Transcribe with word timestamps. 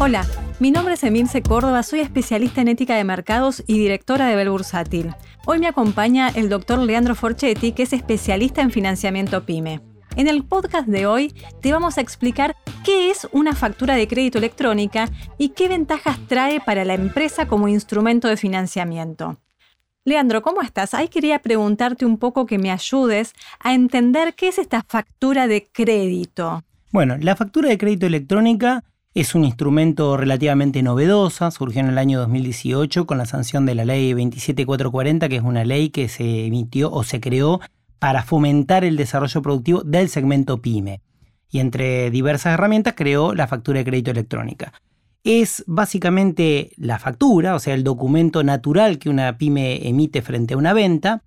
Hola, 0.00 0.24
mi 0.60 0.70
nombre 0.70 0.94
es 0.94 1.02
Emilce 1.02 1.42
Córdoba, 1.42 1.82
soy 1.82 1.98
especialista 1.98 2.60
en 2.60 2.68
ética 2.68 2.94
de 2.94 3.02
mercados 3.02 3.64
y 3.66 3.80
directora 3.80 4.28
de 4.28 4.36
Bel 4.36 4.48
Bursátil. 4.48 5.12
Hoy 5.44 5.58
me 5.58 5.66
acompaña 5.66 6.28
el 6.28 6.48
doctor 6.48 6.78
Leandro 6.78 7.16
Forchetti, 7.16 7.72
que 7.72 7.82
es 7.82 7.92
especialista 7.92 8.62
en 8.62 8.70
financiamiento 8.70 9.44
PYME. 9.44 9.80
En 10.14 10.28
el 10.28 10.44
podcast 10.44 10.86
de 10.86 11.08
hoy 11.08 11.34
te 11.60 11.72
vamos 11.72 11.98
a 11.98 12.00
explicar 12.00 12.54
qué 12.84 13.10
es 13.10 13.26
una 13.32 13.56
factura 13.56 13.96
de 13.96 14.06
crédito 14.06 14.38
electrónica 14.38 15.08
y 15.36 15.48
qué 15.48 15.66
ventajas 15.66 16.16
trae 16.28 16.60
para 16.60 16.84
la 16.84 16.94
empresa 16.94 17.48
como 17.48 17.66
instrumento 17.66 18.28
de 18.28 18.36
financiamiento. 18.36 19.40
Leandro, 20.04 20.42
¿cómo 20.42 20.62
estás? 20.62 20.94
Ahí 20.94 21.08
quería 21.08 21.40
preguntarte 21.40 22.06
un 22.06 22.18
poco 22.18 22.46
que 22.46 22.58
me 22.58 22.70
ayudes 22.70 23.32
a 23.58 23.74
entender 23.74 24.34
qué 24.34 24.46
es 24.46 24.58
esta 24.58 24.84
factura 24.86 25.48
de 25.48 25.66
crédito. 25.66 26.62
Bueno, 26.92 27.16
la 27.18 27.34
factura 27.34 27.68
de 27.68 27.78
crédito 27.78 28.06
electrónica 28.06 28.84
es 29.14 29.34
un 29.34 29.44
instrumento 29.44 30.16
relativamente 30.16 30.82
novedosa, 30.82 31.50
surgió 31.50 31.80
en 31.80 31.88
el 31.88 31.98
año 31.98 32.18
2018 32.20 33.06
con 33.06 33.18
la 33.18 33.26
sanción 33.26 33.66
de 33.66 33.74
la 33.74 33.84
ley 33.84 34.12
27440, 34.12 35.28
que 35.28 35.36
es 35.36 35.42
una 35.42 35.64
ley 35.64 35.90
que 35.90 36.08
se 36.08 36.46
emitió 36.46 36.92
o 36.92 37.02
se 37.02 37.20
creó 37.20 37.60
para 37.98 38.22
fomentar 38.22 38.84
el 38.84 38.96
desarrollo 38.96 39.42
productivo 39.42 39.82
del 39.82 40.08
segmento 40.08 40.60
pyme. 40.60 41.00
Y 41.50 41.60
entre 41.60 42.10
diversas 42.10 42.54
herramientas 42.54 42.94
creó 42.96 43.34
la 43.34 43.46
factura 43.46 43.78
de 43.78 43.84
crédito 43.86 44.10
electrónica. 44.10 44.72
Es 45.24 45.64
básicamente 45.66 46.70
la 46.76 46.98
factura, 46.98 47.54
o 47.54 47.58
sea, 47.58 47.74
el 47.74 47.84
documento 47.84 48.44
natural 48.44 48.98
que 48.98 49.10
una 49.10 49.36
pyme 49.36 49.88
emite 49.88 50.22
frente 50.22 50.54
a 50.54 50.58
una 50.58 50.74
venta, 50.74 51.22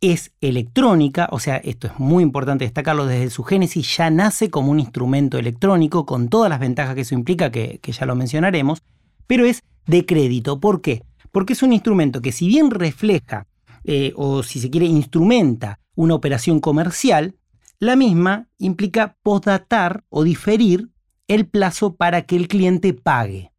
es 0.00 0.32
electrónica, 0.40 1.28
o 1.30 1.38
sea, 1.38 1.56
esto 1.56 1.86
es 1.86 1.98
muy 1.98 2.22
importante 2.22 2.64
destacarlo, 2.64 3.06
desde 3.06 3.30
su 3.30 3.44
génesis 3.44 3.96
ya 3.96 4.10
nace 4.10 4.50
como 4.50 4.70
un 4.70 4.80
instrumento 4.80 5.38
electrónico 5.38 6.06
con 6.06 6.28
todas 6.28 6.48
las 6.48 6.60
ventajas 6.60 6.94
que 6.94 7.02
eso 7.02 7.14
implica, 7.14 7.50
que, 7.50 7.80
ya 7.82 8.06
lo 8.06 8.14
mencionaremos, 8.14 8.82
pero 9.26 9.44
es 9.44 9.62
de 9.86 10.06
crédito. 10.06 10.58
¿Por 10.58 10.80
qué? 10.80 11.02
Porque 11.32 11.52
es 11.52 11.62
un 11.62 11.72
instrumento 11.72 12.22
que 12.22 12.32
si 12.32 12.48
bien 12.48 12.70
refleja 12.70 13.46
eh, 13.84 14.12
o 14.16 14.42
si 14.42 14.60
se 14.60 14.70
quiere 14.70 14.86
instrumenta 14.86 15.80
una 15.94 16.14
operación 16.14 16.60
comercial, 16.60 17.36
la 17.78 17.96
misma 17.96 18.48
implica 18.58 19.16
postdatar 19.22 20.04
o 20.08 20.24
diferir 20.24 20.88
el 21.28 21.46
plazo 21.46 21.94
para 21.94 22.22
que 22.22 22.36
el 22.36 22.48
cliente 22.48 22.94
pague. 22.94 23.49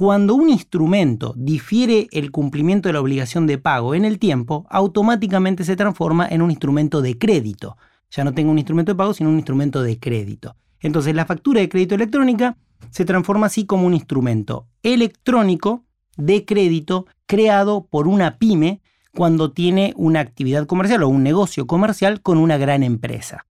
Cuando 0.00 0.34
un 0.34 0.48
instrumento 0.48 1.34
difiere 1.36 2.08
el 2.12 2.30
cumplimiento 2.30 2.88
de 2.88 2.94
la 2.94 3.02
obligación 3.02 3.46
de 3.46 3.58
pago 3.58 3.94
en 3.94 4.06
el 4.06 4.18
tiempo, 4.18 4.66
automáticamente 4.70 5.62
se 5.62 5.76
transforma 5.76 6.26
en 6.26 6.40
un 6.40 6.50
instrumento 6.50 7.02
de 7.02 7.18
crédito. 7.18 7.76
Ya 8.10 8.24
no 8.24 8.32
tengo 8.32 8.50
un 8.50 8.56
instrumento 8.56 8.92
de 8.92 8.96
pago, 8.96 9.12
sino 9.12 9.28
un 9.28 9.36
instrumento 9.36 9.82
de 9.82 9.98
crédito. 9.98 10.56
Entonces 10.80 11.14
la 11.14 11.26
factura 11.26 11.60
de 11.60 11.68
crédito 11.68 11.96
electrónica 11.96 12.56
se 12.88 13.04
transforma 13.04 13.48
así 13.48 13.66
como 13.66 13.86
un 13.86 13.92
instrumento 13.92 14.68
electrónico 14.82 15.84
de 16.16 16.46
crédito 16.46 17.04
creado 17.26 17.84
por 17.84 18.08
una 18.08 18.38
pyme 18.38 18.80
cuando 19.14 19.52
tiene 19.52 19.92
una 19.96 20.20
actividad 20.20 20.64
comercial 20.64 21.02
o 21.02 21.10
un 21.10 21.22
negocio 21.22 21.66
comercial 21.66 22.22
con 22.22 22.38
una 22.38 22.56
gran 22.56 22.82
empresa. 22.82 23.44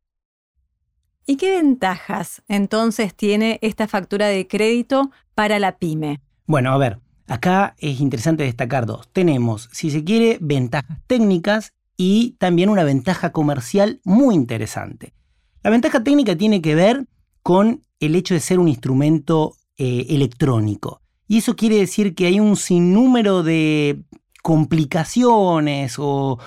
¿Y 1.26 1.36
qué 1.36 1.52
ventajas 1.52 2.42
entonces 2.48 3.14
tiene 3.14 3.60
esta 3.62 3.86
factura 3.86 4.26
de 4.26 4.48
crédito 4.48 5.12
para 5.36 5.60
la 5.60 5.78
pyme? 5.78 6.20
Bueno, 6.50 6.72
a 6.72 6.78
ver, 6.78 6.98
acá 7.28 7.76
es 7.78 8.00
interesante 8.00 8.42
destacar 8.42 8.84
dos. 8.84 9.08
Tenemos, 9.12 9.68
si 9.70 9.88
se 9.88 10.02
quiere, 10.02 10.36
ventajas 10.40 10.98
técnicas 11.06 11.74
y 11.96 12.32
también 12.40 12.70
una 12.70 12.82
ventaja 12.82 13.30
comercial 13.30 14.00
muy 14.02 14.34
interesante. 14.34 15.14
La 15.62 15.70
ventaja 15.70 16.02
técnica 16.02 16.34
tiene 16.34 16.60
que 16.60 16.74
ver 16.74 17.06
con 17.44 17.84
el 18.00 18.16
hecho 18.16 18.34
de 18.34 18.40
ser 18.40 18.58
un 18.58 18.66
instrumento 18.66 19.54
eh, 19.76 20.06
electrónico. 20.08 21.02
Y 21.28 21.38
eso 21.38 21.54
quiere 21.54 21.76
decir 21.76 22.16
que 22.16 22.26
hay 22.26 22.40
un 22.40 22.56
sinnúmero 22.56 23.44
de 23.44 24.02
complicaciones 24.42 25.98
o, 26.00 26.40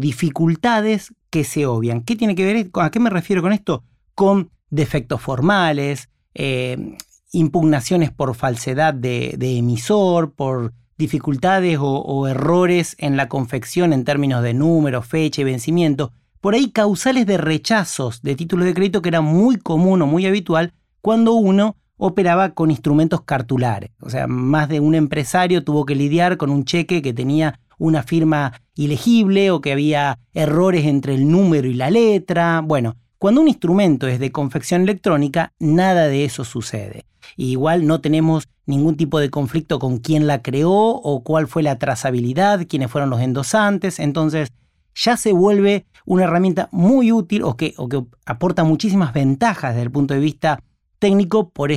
dificultades 0.00 1.12
que 1.28 1.44
se 1.44 1.66
obvian. 1.66 2.04
¿Qué 2.04 2.16
tiene 2.16 2.34
que 2.34 2.46
ver? 2.46 2.70
¿A 2.72 2.90
qué 2.90 3.00
me 3.00 3.10
refiero 3.10 3.42
con 3.42 3.52
esto? 3.52 3.84
Con 4.14 4.50
defectos 4.70 5.20
formales, 5.20 6.08
eh, 6.32 6.96
impugnaciones 7.32 8.10
por 8.10 8.34
falsedad 8.34 8.94
de, 8.94 9.36
emisor, 9.40 10.32
por 10.32 10.72
dificultades 10.96 11.78
o, 11.80 12.28
errores 12.28 12.94
en 12.98 13.16
la 13.16 13.28
confección 13.28 13.92
en 13.92 14.04
términos 14.04 14.42
de 14.42 14.54
número, 14.54 15.02
fecha 15.02 15.40
y 15.40 15.44
vencimiento, 15.44 16.12
por 16.40 16.54
ahí 16.54 16.70
causales 16.70 17.26
de 17.26 17.38
rechazos 17.38 18.22
de 18.22 18.36
títulos 18.36 18.66
de 18.66 18.74
crédito 18.74 19.02
que 19.02 19.08
era 19.08 19.20
muy 19.20 19.56
común 19.56 20.02
o 20.02 20.06
muy 20.06 20.26
habitual 20.26 20.72
cuando 21.00 21.34
uno 21.34 21.76
operaba 21.96 22.50
con 22.50 22.70
instrumentos 22.70 23.22
cartulares. 23.22 23.90
O 24.00 24.10
sea, 24.10 24.26
más 24.26 24.68
de 24.68 24.80
un 24.80 24.94
empresario 24.94 25.64
tuvo 25.64 25.86
que 25.86 25.94
lidiar 25.94 26.36
con 26.36 26.50
un 26.50 26.64
cheque 26.64 27.00
que 27.00 27.12
tenía 27.12 27.60
una 27.78 28.02
firma 28.02 28.60
ilegible 28.74 29.50
o 29.50 29.60
que 29.60 29.72
había 29.72 30.18
errores 30.32 30.86
entre 30.86 31.14
el 31.14 31.30
número 31.30 31.68
y 31.68 31.74
la 31.74 31.90
letra. 31.90 32.60
Bueno, 32.60 32.96
cuando 33.22 33.40
un 33.40 33.46
instrumento 33.46 34.08
es 34.08 34.18
de 34.18 34.32
confección 34.32 34.82
electrónica, 34.82 35.52
nada 35.60 36.08
de 36.08 36.24
eso 36.24 36.44
sucede. 36.44 37.04
igual 37.36 37.86
no 37.86 38.00
tenemos 38.00 38.48
ningún 38.66 38.96
tipo 38.96 39.20
de 39.20 39.30
conflicto 39.30 39.78
con 39.78 39.98
quién 39.98 40.26
la 40.26 40.42
creó 40.42 40.72
o 40.72 41.22
cuál 41.22 41.46
fue 41.46 41.62
la 41.62 41.78
trazabilidad, 41.78 42.66
quiénes 42.66 42.90
fueron 42.90 43.10
los 43.10 43.20
endosantes. 43.20 44.00
Entonces, 44.00 44.50
ya 44.96 45.16
se 45.16 45.32
vuelve 45.32 45.86
una 46.04 46.24
herramienta 46.24 46.68
muy 46.72 47.12
útil 47.12 47.44
o 47.44 47.56
que, 47.56 47.76
aporta 48.26 48.64
muchísimas 48.64 49.12
ventajas 49.12 49.74
desde 49.74 49.84
el 49.84 49.92
punto 49.92 50.14
de 50.14 50.20
vista 50.20 50.60
técnico 50.98 51.50
por, 51.50 51.70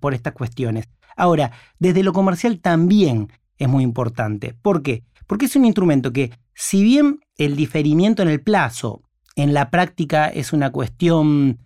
por 0.00 0.12
estas 0.12 0.32
cuestiones. 0.32 0.88
Ahora, 1.16 1.52
desde 1.78 2.02
lo 2.02 2.12
comercial 2.12 2.58
también 2.58 3.30
es 3.58 3.68
muy 3.68 3.84
importante. 3.84 4.56
¿Por 4.60 4.82
qué? 4.82 5.04
Porque 5.28 5.44
es 5.44 5.54
un 5.54 5.66
instrumento 5.66 6.12
que, 6.12 6.32
si 6.52 6.82
bien 6.82 7.20
el 7.36 7.54
diferimiento 7.54 8.22
en 8.22 8.28
el 8.28 8.40
plazo 8.42 9.03
en 9.36 9.54
la 9.54 9.70
práctica 9.70 10.28
es 10.28 10.52
una 10.52 10.70
cuestión 10.70 11.58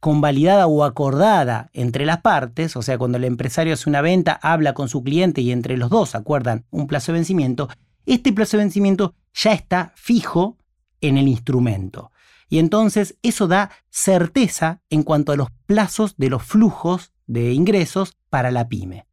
convalidada 0.00 0.66
o 0.66 0.84
acordada 0.84 1.70
entre 1.72 2.06
las 2.06 2.20
partes, 2.20 2.76
o 2.76 2.82
sea, 2.82 2.98
cuando 2.98 3.18
el 3.18 3.24
empresario 3.24 3.74
hace 3.74 3.88
una 3.88 4.02
venta, 4.02 4.38
habla 4.40 4.74
con 4.74 4.88
su 4.88 5.02
cliente 5.02 5.40
y 5.40 5.50
entre 5.50 5.76
los 5.76 5.90
dos 5.90 6.14
acuerdan 6.14 6.64
un 6.70 6.86
plazo 6.86 7.12
de 7.12 7.18
vencimiento, 7.18 7.68
este 8.04 8.32
plazo 8.32 8.56
de 8.56 8.64
vencimiento 8.64 9.14
ya 9.34 9.52
está 9.52 9.92
fijo 9.96 10.58
en 11.00 11.18
el 11.18 11.28
instrumento. 11.28 12.12
Y 12.48 12.58
entonces 12.60 13.16
eso 13.22 13.48
da 13.48 13.70
certeza 13.90 14.80
en 14.90 15.02
cuanto 15.02 15.32
a 15.32 15.36
los 15.36 15.48
plazos 15.66 16.16
de 16.16 16.30
los 16.30 16.44
flujos 16.44 17.12
de 17.26 17.52
ingresos 17.52 18.16
para 18.30 18.52
la 18.52 18.68
pyme. 18.68 19.06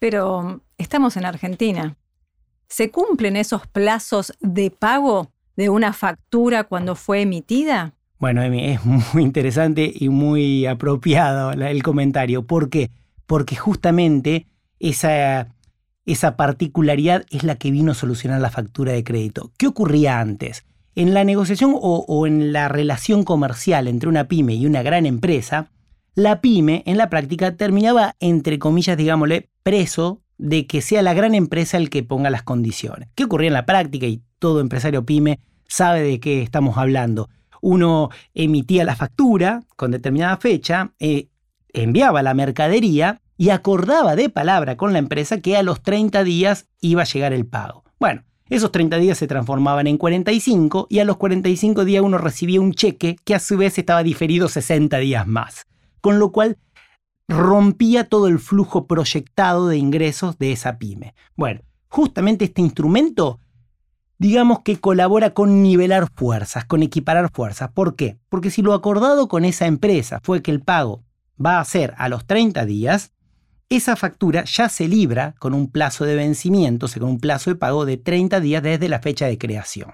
Pero 0.00 0.62
estamos 0.76 1.16
en 1.16 1.26
Argentina. 1.26 1.96
¿Se 2.68 2.90
cumplen 2.90 3.36
esos 3.36 3.66
plazos 3.66 4.32
de 4.40 4.70
pago 4.70 5.32
de 5.60 5.68
una 5.68 5.92
factura 5.92 6.64
cuando 6.64 6.96
fue 6.96 7.20
emitida? 7.20 7.92
Bueno, 8.18 8.42
Emi, 8.42 8.64
es 8.64 8.84
muy 8.84 9.22
interesante 9.22 9.92
y 9.94 10.08
muy 10.08 10.66
apropiado 10.66 11.52
el 11.52 11.82
comentario. 11.82 12.46
¿Por 12.46 12.70
qué? 12.70 12.90
Porque 13.26 13.56
justamente 13.56 14.46
esa, 14.78 15.48
esa 16.06 16.36
particularidad 16.36 17.24
es 17.30 17.44
la 17.44 17.56
que 17.56 17.70
vino 17.70 17.92
a 17.92 17.94
solucionar 17.94 18.40
la 18.40 18.50
factura 18.50 18.92
de 18.92 19.04
crédito. 19.04 19.52
¿Qué 19.58 19.66
ocurría 19.66 20.18
antes? 20.18 20.64
En 20.94 21.14
la 21.14 21.24
negociación 21.24 21.74
o, 21.74 22.04
o 22.08 22.26
en 22.26 22.52
la 22.52 22.68
relación 22.68 23.22
comercial 23.22 23.86
entre 23.86 24.08
una 24.08 24.28
pyme 24.28 24.54
y 24.54 24.66
una 24.66 24.82
gran 24.82 25.06
empresa, 25.06 25.70
la 26.14 26.40
pyme 26.40 26.82
en 26.86 26.96
la 26.96 27.10
práctica 27.10 27.56
terminaba, 27.56 28.16
entre 28.18 28.58
comillas, 28.58 28.96
digámosle, 28.96 29.50
preso 29.62 30.22
de 30.38 30.66
que 30.66 30.80
sea 30.80 31.02
la 31.02 31.12
gran 31.12 31.34
empresa 31.34 31.76
el 31.76 31.90
que 31.90 32.02
ponga 32.02 32.30
las 32.30 32.42
condiciones. 32.42 33.10
¿Qué 33.14 33.24
ocurría 33.24 33.48
en 33.48 33.54
la 33.54 33.66
práctica? 33.66 34.06
Y 34.06 34.22
todo 34.40 34.60
empresario 34.60 35.06
pyme 35.06 35.38
sabe 35.68 36.02
de 36.02 36.18
qué 36.18 36.42
estamos 36.42 36.76
hablando. 36.76 37.28
Uno 37.60 38.10
emitía 38.34 38.84
la 38.84 38.96
factura 38.96 39.62
con 39.76 39.92
determinada 39.92 40.36
fecha, 40.38 40.92
eh, 40.98 41.28
enviaba 41.72 42.22
la 42.22 42.34
mercadería 42.34 43.20
y 43.36 43.50
acordaba 43.50 44.16
de 44.16 44.28
palabra 44.28 44.76
con 44.76 44.92
la 44.92 44.98
empresa 44.98 45.40
que 45.40 45.56
a 45.56 45.62
los 45.62 45.82
30 45.82 46.24
días 46.24 46.66
iba 46.80 47.02
a 47.02 47.06
llegar 47.06 47.32
el 47.32 47.46
pago. 47.46 47.84
Bueno, 48.00 48.24
esos 48.48 48.72
30 48.72 48.96
días 48.96 49.18
se 49.18 49.28
transformaban 49.28 49.86
en 49.86 49.96
45 49.96 50.88
y 50.90 50.98
a 50.98 51.04
los 51.04 51.16
45 51.18 51.84
días 51.84 52.02
uno 52.02 52.18
recibía 52.18 52.60
un 52.60 52.72
cheque 52.72 53.16
que 53.24 53.34
a 53.34 53.38
su 53.38 53.56
vez 53.56 53.78
estaba 53.78 54.02
diferido 54.02 54.48
60 54.48 54.98
días 54.98 55.26
más. 55.26 55.66
Con 56.00 56.18
lo 56.18 56.32
cual 56.32 56.58
rompía 57.28 58.08
todo 58.08 58.26
el 58.26 58.40
flujo 58.40 58.86
proyectado 58.86 59.68
de 59.68 59.76
ingresos 59.76 60.36
de 60.38 60.52
esa 60.52 60.78
pyme. 60.78 61.14
Bueno, 61.36 61.60
justamente 61.88 62.46
este 62.46 62.60
instrumento, 62.60 63.38
digamos 64.20 64.60
que 64.60 64.78
colabora 64.78 65.32
con 65.32 65.62
nivelar 65.62 66.10
fuerzas, 66.14 66.66
con 66.66 66.82
equiparar 66.82 67.30
fuerzas. 67.32 67.70
¿Por 67.72 67.96
qué? 67.96 68.18
Porque 68.28 68.50
si 68.50 68.60
lo 68.60 68.74
acordado 68.74 69.28
con 69.28 69.46
esa 69.46 69.66
empresa 69.66 70.20
fue 70.22 70.42
que 70.42 70.50
el 70.50 70.60
pago 70.60 71.02
va 71.44 71.58
a 71.58 71.64
ser 71.64 71.94
a 71.96 72.10
los 72.10 72.26
30 72.26 72.66
días, 72.66 73.12
esa 73.70 73.96
factura 73.96 74.44
ya 74.44 74.68
se 74.68 74.88
libra 74.88 75.34
con 75.38 75.54
un 75.54 75.70
plazo 75.70 76.04
de 76.04 76.16
vencimiento, 76.16 76.84
o 76.84 76.88
sea, 76.90 77.00
con 77.00 77.08
un 77.08 77.18
plazo 77.18 77.48
de 77.48 77.56
pago 77.56 77.86
de 77.86 77.96
30 77.96 78.40
días 78.40 78.62
desde 78.62 78.90
la 78.90 79.00
fecha 79.00 79.24
de 79.24 79.38
creación. 79.38 79.92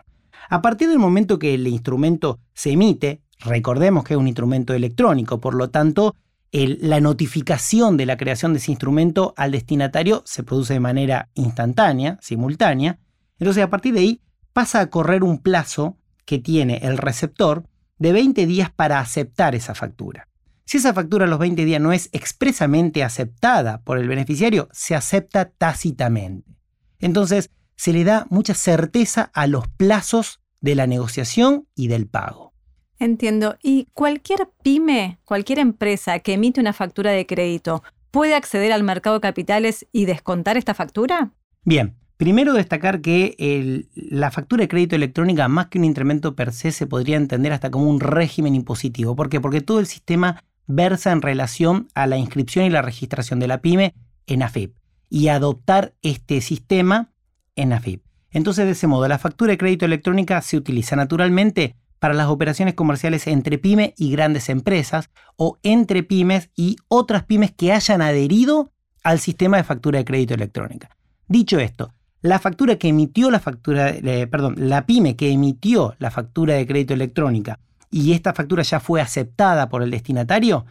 A 0.51 0.61
partir 0.61 0.89
del 0.89 0.99
momento 0.99 1.39
que 1.39 1.55
el 1.55 1.69
instrumento 1.69 2.41
se 2.53 2.73
emite, 2.73 3.23
recordemos 3.39 4.03
que 4.03 4.15
es 4.15 4.19
un 4.19 4.27
instrumento 4.27 4.75
electrónico, 4.75 5.41
por 5.41 5.55
lo 5.55 5.71
tanto, 5.71 6.17
la 6.51 7.01
notificación 7.01 7.97
de 7.97 8.07
la 8.07 8.17
creación 8.17 8.55
de 8.55 8.59
ese 8.59 8.73
instrumento 8.73 9.35
al 9.37 9.53
destinatario 9.53 10.23
se 10.25 10.43
produce 10.43 10.75
de 10.75 10.81
manera 10.81 11.29
instantánea, 11.35 12.19
simultánea. 12.23 12.99
Entonces 13.39 13.63
a 13.63 13.71
partir 13.71 13.95
de 13.95 14.01
ahí 14.01 14.21
pasa 14.53 14.81
a 14.81 14.91
correr 14.91 15.23
un 15.23 15.39
plazo 15.39 15.99
que 16.25 16.39
tiene 16.39 16.79
el 16.83 16.99
receptor 16.99 17.65
de 17.99 18.13
20 18.13 18.47
días 18.47 18.71
para 18.71 19.01
aceptar 19.01 19.55
esa 19.55 19.75
factura. 19.75 20.29
Si 20.65 20.79
esa 20.79 20.93
factura 20.93 21.27
a 21.27 21.29
los 21.29 21.39
20 21.39 21.65
días 21.65 21.81
no 21.81 21.93
es 21.93 22.09
expresamente 22.13 23.05
aceptada 23.05 23.83
por 23.83 23.99
el 23.99 24.09
beneficiario, 24.09 24.69
se 24.73 24.95
acepta 24.97 25.51
tácitamente. 25.51 26.51
Entonces, 26.99 27.51
se 27.77 27.93
le 27.93 28.05
da 28.05 28.27
mucha 28.31 28.55
certeza 28.55 29.31
a 29.33 29.47
los 29.47 29.69
plazos 29.69 30.41
de 30.61 30.75
la 30.75 30.87
negociación 30.87 31.69
y 31.77 31.89
del 31.89 32.09
pago. 32.09 32.53
Entiendo. 32.99 33.57
¿Y 33.63 33.89
cualquier 33.93 34.49
pyme, 34.63 35.19
cualquier 35.25 35.59
empresa 35.59 36.19
que 36.19 36.33
emite 36.33 36.61
una 36.61 36.73
factura 36.73 37.13
de 37.13 37.27
crédito, 37.27 37.83
puede 38.11 38.35
acceder 38.35 38.73
al 38.73 38.83
mercado 38.83 39.17
de 39.17 39.21
capitales 39.21 39.87
y 39.93 40.07
descontar 40.07 40.57
esta 40.57 40.75
factura? 40.75 41.33
Bien, 41.63 41.95
primero 42.17 42.53
destacar 42.53 43.01
que 43.01 43.87
la 43.95 44.31
factura 44.31 44.63
de 44.63 44.69
crédito 44.69 44.97
electrónica, 44.97 45.49
más 45.49 45.67
que 45.67 45.79
un 45.79 45.85
incremento 45.85 46.35
per 46.35 46.53
se, 46.53 46.73
se 46.73 46.87
podría 46.87 47.17
entender 47.17 47.53
hasta 47.53 47.71
como 47.71 47.89
un 47.89 48.01
régimen 48.01 48.55
impositivo. 48.55 49.17
¿Por 49.17 49.29
qué? 49.29 49.41
Porque 49.41 49.61
todo 49.61 49.81
el 49.81 49.87
sistema 49.87 50.43
versa 50.67 51.13
en 51.13 51.23
relación 51.23 51.89
a 51.95 52.07
la 52.07 52.17
inscripción 52.17 52.65
y 52.65 52.71
la 52.71 52.83
registración 52.83 53.39
de 53.39 53.49
la 53.49 53.61
pyme 53.61 53.95
en 54.27 54.43
AFIP 54.43 54.75
y 55.09 55.29
adoptar 55.29 55.95
este 56.03 56.41
sistema 56.41 57.13
en 57.55 57.73
AFIP. 57.73 58.03
Entonces, 58.31 58.67
de 58.67 58.73
ese 58.73 58.87
modo, 58.87 59.07
la 59.09 59.19
factura 59.19 59.53
de 59.53 59.59
crédito 59.59 59.85
electrónica 59.85 60.43
se 60.43 60.57
utiliza 60.57 60.97
naturalmente 60.97 61.77
para 61.99 62.13
las 62.13 62.27
operaciones 62.27 62.75
comerciales 62.75 63.27
entre 63.27 63.57
pymes 63.57 63.95
y 63.97 64.11
grandes 64.11 64.49
empresas 64.49 65.09
o 65.37 65.59
entre 65.63 66.03
pymes 66.03 66.51
y 66.55 66.77
otras 66.89 67.25
pymes 67.25 67.53
que 67.53 67.73
hayan 67.73 68.03
adherido 68.03 68.73
al 69.03 69.21
sistema 69.21 69.57
de 69.57 69.65
factura 69.65 69.99
de 70.01 70.05
crédito 70.05 70.35
electrónica. 70.35 70.91
Dicho 71.29 71.59
esto, 71.59 71.95
la 72.27 72.39
factura 72.39 72.77
que 72.77 72.89
emitió 72.89 73.31
la 73.31 73.41
factura, 73.41 73.91
eh, 73.91 74.27
perdón, 74.27 74.55
la 74.59 74.87
pyme 74.87 75.17
que 75.17 75.31
emitió 75.31 75.95
la 75.99 76.11
factura 76.11 76.55
de 76.55 76.67
crédito 76.67 76.95
electrónica 76.95 77.59
y 77.91 78.13
esta 78.13 78.35
factura 78.35 78.63
ya 78.63 78.81
fue 78.81 79.01
aceptada 79.01 79.69
por 79.69 79.83
el 79.83 79.91
destinatario, 79.91 80.67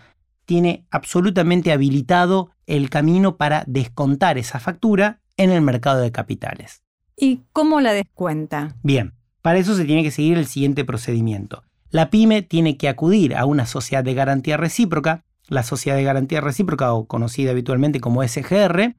tiene 0.45 0.85
absolutamente 0.91 1.71
habilitado 1.71 2.51
el 2.67 2.89
camino 2.89 3.37
para 3.37 3.63
descontar 3.67 4.37
esa 4.37 4.59
factura 4.59 5.21
en 5.37 5.49
el 5.49 5.61
mercado 5.61 6.01
de 6.01 6.11
capitales. 6.11 6.83
¿Y 7.17 7.41
cómo 7.53 7.81
la 7.81 7.93
descuenta? 7.93 8.75
Bien, 8.83 9.13
para 9.41 9.57
eso 9.57 9.75
se 9.75 9.85
tiene 9.85 10.03
que 10.03 10.11
seguir 10.11 10.37
el 10.37 10.47
siguiente 10.47 10.85
procedimiento. 10.85 11.63
La 11.89 12.09
pyme 12.09 12.41
tiene 12.41 12.77
que 12.77 12.89
acudir 12.89 13.35
a 13.35 13.45
una 13.45 13.65
sociedad 13.65 14.03
de 14.03 14.13
garantía 14.13 14.57
recíproca. 14.57 15.23
La 15.47 15.63
sociedad 15.63 15.97
de 15.97 16.03
garantía 16.03 16.41
recíproca, 16.41 16.93
o 16.93 17.05
conocida 17.05 17.51
habitualmente 17.51 17.99
como 17.99 18.23
SGR, 18.27 18.95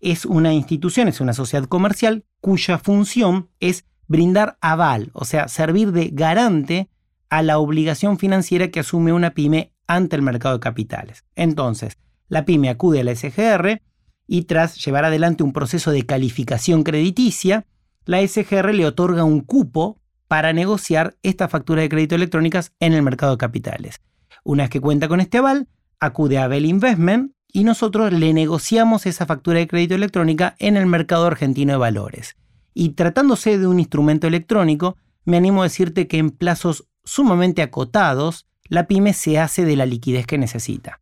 es 0.00 0.24
una 0.24 0.52
institución, 0.52 1.08
es 1.08 1.20
una 1.20 1.32
sociedad 1.32 1.66
comercial 1.66 2.24
cuya 2.40 2.78
función 2.78 3.48
es 3.60 3.84
brindar 4.06 4.56
aval, 4.60 5.10
o 5.12 5.24
sea, 5.24 5.48
servir 5.48 5.92
de 5.92 6.10
garante 6.12 6.88
a 7.30 7.42
la 7.42 7.58
obligación 7.58 8.18
financiera 8.18 8.68
que 8.68 8.80
asume 8.80 9.12
una 9.12 9.34
pyme 9.34 9.72
ante 9.86 10.16
el 10.16 10.22
mercado 10.22 10.54
de 10.54 10.60
capitales. 10.60 11.24
Entonces, 11.34 11.98
la 12.28 12.44
pyme 12.44 12.70
acude 12.70 13.00
a 13.00 13.04
la 13.04 13.14
SGR 13.14 13.82
y 14.26 14.42
tras 14.42 14.82
llevar 14.84 15.04
adelante 15.04 15.42
un 15.42 15.52
proceso 15.52 15.90
de 15.90 16.04
calificación 16.04 16.82
crediticia, 16.82 17.66
la 18.04 18.26
SGR 18.26 18.74
le 18.74 18.86
otorga 18.86 19.24
un 19.24 19.40
cupo 19.40 20.00
para 20.28 20.52
negociar 20.52 21.16
esta 21.22 21.48
factura 21.48 21.82
de 21.82 21.88
crédito 21.88 22.14
electrónicas 22.14 22.72
en 22.80 22.92
el 22.92 23.02
mercado 23.02 23.32
de 23.32 23.38
capitales. 23.38 24.00
Una 24.44 24.64
vez 24.64 24.70
que 24.70 24.80
cuenta 24.80 25.08
con 25.08 25.20
este 25.20 25.38
aval, 25.38 25.68
acude 26.00 26.38
a 26.38 26.48
Bell 26.48 26.66
Investment 26.66 27.32
y 27.58 27.64
nosotros 27.64 28.12
le 28.12 28.32
negociamos 28.32 29.04
esa 29.04 29.26
factura 29.26 29.58
de 29.58 29.66
crédito 29.66 29.96
electrónica 29.96 30.54
en 30.60 30.76
el 30.76 30.86
mercado 30.86 31.26
argentino 31.26 31.72
de 31.72 31.78
valores. 31.78 32.36
Y 32.72 32.90
tratándose 32.90 33.58
de 33.58 33.66
un 33.66 33.80
instrumento 33.80 34.28
electrónico, 34.28 34.96
me 35.24 35.38
animo 35.38 35.62
a 35.62 35.64
decirte 35.64 36.06
que 36.06 36.18
en 36.18 36.30
plazos 36.30 36.86
sumamente 37.02 37.60
acotados, 37.60 38.46
la 38.68 38.86
pyme 38.86 39.12
se 39.12 39.40
hace 39.40 39.64
de 39.64 39.74
la 39.74 39.86
liquidez 39.86 40.24
que 40.24 40.38
necesita. 40.38 41.00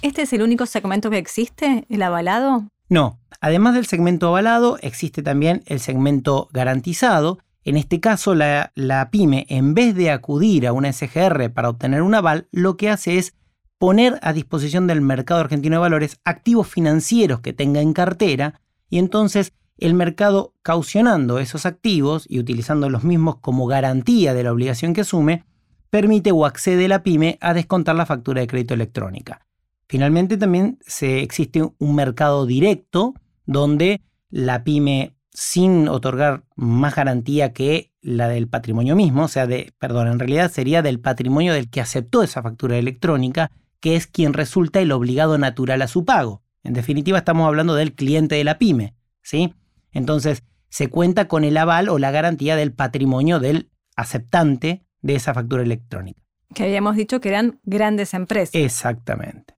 ¿Este 0.00 0.22
es 0.22 0.32
el 0.32 0.40
único 0.40 0.64
segmento 0.64 1.10
que 1.10 1.18
existe, 1.18 1.84
el 1.90 2.00
avalado? 2.00 2.64
No, 2.88 3.20
además 3.42 3.74
del 3.74 3.84
segmento 3.84 4.28
avalado, 4.28 4.78
existe 4.80 5.22
también 5.22 5.62
el 5.66 5.78
segmento 5.78 6.48
garantizado. 6.54 7.38
En 7.64 7.76
este 7.76 8.00
caso, 8.00 8.34
la, 8.34 8.72
pyme, 9.12 9.44
en 9.50 9.74
vez 9.74 9.94
de 9.94 10.10
acudir 10.10 10.66
a 10.66 10.72
una 10.72 10.90
SGR 10.90 11.50
para 11.52 11.68
obtener 11.68 12.00
un 12.00 12.14
aval, 12.14 12.48
lo 12.50 12.78
que 12.78 12.88
hace 12.88 13.18
es 13.18 13.34
poner 13.78 14.18
a 14.22 14.32
disposición 14.32 14.86
del 14.86 15.00
mercado 15.00 15.40
argentino 15.40 15.76
de 15.76 15.80
valores 15.80 16.20
activos 16.24 16.68
financieros 16.68 17.40
que 17.40 17.52
tenga 17.52 17.80
en 17.80 17.92
cartera 17.92 18.60
y 18.90 18.98
entonces 18.98 19.52
el 19.78 19.94
mercado 19.94 20.54
caucionando 20.62 21.38
esos 21.38 21.64
activos 21.64 22.26
y 22.28 22.40
utilizando 22.40 22.90
los 22.90 23.04
mismos 23.04 23.36
como 23.36 23.66
garantía 23.66 24.34
de 24.34 24.42
la 24.42 24.52
obligación 24.52 24.92
que 24.92 25.02
asume, 25.02 25.44
permite 25.90 26.32
o 26.32 26.44
accede 26.44 26.88
la 26.88 27.02
pyme 27.02 27.38
a 27.40 27.54
descontar 27.54 27.94
la 27.94 28.06
factura 28.06 28.40
de 28.40 28.48
crédito 28.48 28.74
electrónica. 28.74 29.46
Finalmente 29.88 30.36
también 30.36 30.78
se, 30.84 31.22
existe 31.22 31.62
un 31.62 31.94
mercado 31.94 32.44
directo 32.44 33.14
donde 33.46 34.02
la 34.28 34.64
pyme 34.64 35.14
sin 35.32 35.88
otorgar 35.88 36.42
más 36.56 36.96
garantía 36.96 37.52
que 37.52 37.92
la 38.02 38.28
del 38.28 38.48
patrimonio 38.48 38.96
mismo, 38.96 39.24
o 39.24 39.28
sea, 39.28 39.46
de, 39.46 39.72
perdón, 39.78 40.08
en 40.08 40.18
realidad 40.18 40.50
sería 40.50 40.82
del 40.82 41.00
patrimonio 41.00 41.54
del 41.54 41.70
que 41.70 41.80
aceptó 41.80 42.22
esa 42.22 42.42
factura 42.42 42.76
electrónica, 42.76 43.52
que 43.80 43.96
es 43.96 44.06
quien 44.06 44.32
resulta 44.32 44.80
el 44.80 44.92
obligado 44.92 45.38
natural 45.38 45.82
a 45.82 45.88
su 45.88 46.04
pago. 46.04 46.42
En 46.62 46.72
definitiva, 46.72 47.18
estamos 47.18 47.46
hablando 47.46 47.74
del 47.74 47.94
cliente 47.94 48.34
de 48.34 48.44
la 48.44 48.58
pyme, 48.58 48.94
¿sí? 49.22 49.54
Entonces, 49.92 50.42
se 50.68 50.88
cuenta 50.88 51.28
con 51.28 51.44
el 51.44 51.56
aval 51.56 51.88
o 51.88 51.98
la 51.98 52.10
garantía 52.10 52.56
del 52.56 52.72
patrimonio 52.72 53.40
del 53.40 53.70
aceptante 53.96 54.84
de 55.02 55.14
esa 55.14 55.34
factura 55.34 55.62
electrónica. 55.62 56.20
Que 56.54 56.64
habíamos 56.64 56.96
dicho 56.96 57.20
que 57.20 57.28
eran 57.28 57.60
grandes 57.64 58.14
empresas. 58.14 58.54
Exactamente. 58.54 59.54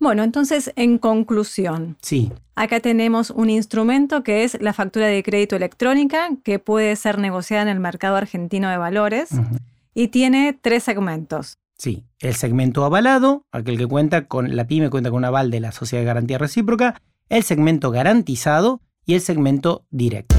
Bueno, 0.00 0.22
entonces, 0.22 0.72
en 0.76 0.98
conclusión. 0.98 1.96
Sí. 2.00 2.32
Acá 2.54 2.80
tenemos 2.80 3.30
un 3.30 3.50
instrumento 3.50 4.22
que 4.22 4.44
es 4.44 4.60
la 4.60 4.72
factura 4.72 5.06
de 5.06 5.22
crédito 5.22 5.56
electrónica, 5.56 6.28
que 6.44 6.58
puede 6.58 6.94
ser 6.96 7.18
negociada 7.18 7.62
en 7.64 7.68
el 7.68 7.80
mercado 7.80 8.16
argentino 8.16 8.70
de 8.70 8.76
valores 8.76 9.30
y 9.94 10.08
tiene 10.08 10.56
tres 10.60 10.84
segmentos. 10.84 11.58
Sí, 11.78 12.04
el 12.18 12.34
segmento 12.34 12.84
avalado, 12.84 13.46
aquel 13.52 13.78
que 13.78 13.86
cuenta 13.86 14.26
con 14.26 14.56
la 14.56 14.66
pyme 14.66 14.90
cuenta 14.90 15.10
con 15.10 15.18
un 15.18 15.24
aval 15.24 15.52
de 15.52 15.60
la 15.60 15.70
Sociedad 15.70 16.02
de 16.02 16.06
Garantía 16.06 16.36
Recíproca, 16.36 17.00
el 17.28 17.44
segmento 17.44 17.92
garantizado 17.92 18.80
y 19.06 19.14
el 19.14 19.20
segmento 19.20 19.84
directo. 19.90 20.34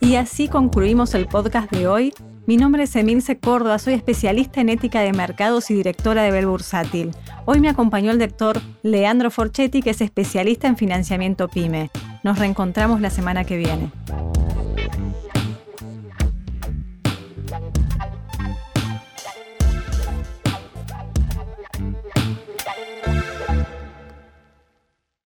Y 0.00 0.16
así 0.16 0.48
concluimos 0.48 1.14
el 1.14 1.28
podcast 1.28 1.70
de 1.70 1.86
hoy. 1.86 2.12
Mi 2.46 2.56
nombre 2.56 2.82
es 2.82 2.96
Emilce 2.96 3.38
Córdoba, 3.38 3.78
soy 3.78 3.94
especialista 3.94 4.60
en 4.60 4.68
ética 4.68 5.00
de 5.00 5.12
mercados 5.12 5.70
y 5.70 5.74
directora 5.74 6.24
de 6.24 6.32
Bel 6.32 6.46
Bursátil. 6.46 7.12
Hoy 7.44 7.60
me 7.60 7.68
acompañó 7.68 8.10
el 8.10 8.18
doctor 8.18 8.60
Leandro 8.82 9.30
Forchetti, 9.30 9.82
que 9.82 9.90
es 9.90 10.00
especialista 10.00 10.66
en 10.66 10.76
financiamiento 10.76 11.46
PYME. 11.46 11.90
Nos 12.24 12.40
reencontramos 12.40 13.00
la 13.00 13.10
semana 13.10 13.44
que 13.44 13.56
viene. 13.56 13.92